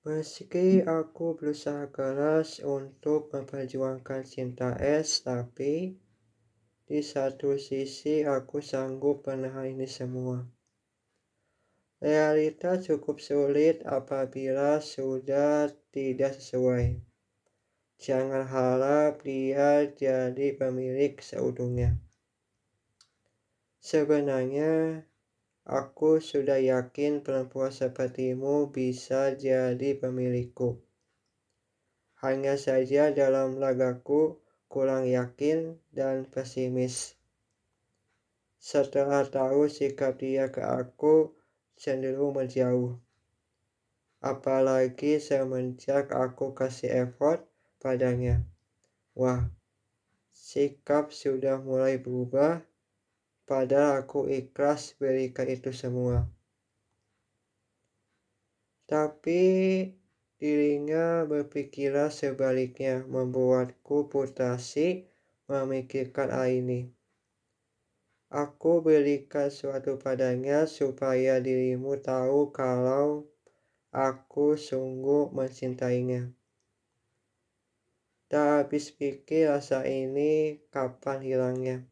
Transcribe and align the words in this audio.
Meski 0.00 0.80
aku 0.80 1.36
berusaha 1.36 1.92
keras 1.92 2.56
untuk 2.64 3.28
memperjuangkan 3.36 4.24
cinta 4.24 4.72
es, 4.80 5.20
tapi 5.20 5.92
di 6.88 7.04
satu 7.04 7.60
sisi 7.60 8.24
aku 8.24 8.64
sanggup 8.64 9.28
menahan 9.28 9.76
ini 9.76 9.84
semua. 9.84 10.40
Realita 12.00 12.80
cukup 12.80 13.20
sulit 13.20 13.84
apabila 13.84 14.80
sudah 14.80 15.68
tidak 15.92 16.32
sesuai. 16.40 16.96
Jangan 18.00 18.48
harap 18.48 19.20
dia 19.20 19.84
jadi 19.84 20.56
pemilik 20.56 21.20
seutuhnya. 21.20 22.00
Sebenarnya, 23.84 25.04
aku 25.70 26.18
sudah 26.18 26.58
yakin 26.58 27.22
perempuan 27.22 27.70
sepertimu 27.70 28.74
bisa 28.74 29.38
jadi 29.38 29.94
pemilikku. 29.94 30.82
Hanya 32.18 32.58
saja 32.58 33.14
dalam 33.14 33.62
lagaku 33.62 34.42
kurang 34.66 35.06
yakin 35.06 35.78
dan 35.94 36.26
pesimis. 36.26 37.14
Setelah 38.58 39.24
tahu 39.24 39.70
sikap 39.70 40.18
dia 40.18 40.50
ke 40.50 40.60
aku 40.60 41.38
cenderung 41.78 42.34
menjauh. 42.34 42.98
Apalagi 44.20 45.22
semenjak 45.22 46.12
aku 46.12 46.52
kasih 46.52 47.08
effort 47.08 47.46
padanya. 47.80 48.44
Wah, 49.16 49.48
sikap 50.34 51.14
sudah 51.14 51.56
mulai 51.62 51.96
berubah 51.96 52.60
padahal 53.50 54.06
aku 54.06 54.30
ikhlas 54.30 54.94
berikan 54.94 55.50
itu 55.50 55.74
semua. 55.74 56.30
Tapi 58.86 59.42
dirinya 60.38 61.26
berpikiran 61.26 62.14
sebaliknya 62.14 63.02
membuatku 63.10 64.06
putasi 64.06 65.10
memikirkan 65.50 66.30
hal 66.30 66.46
ini. 66.46 66.94
Aku 68.30 68.78
berikan 68.86 69.50
suatu 69.50 69.98
padanya 69.98 70.70
supaya 70.70 71.42
dirimu 71.42 71.98
tahu 71.98 72.54
kalau 72.54 73.26
aku 73.90 74.54
sungguh 74.54 75.34
mencintainya. 75.34 76.30
Tak 78.30 78.46
habis 78.70 78.94
pikir 78.94 79.50
rasa 79.50 79.82
ini 79.82 80.62
kapan 80.70 81.18
hilangnya. 81.18 81.90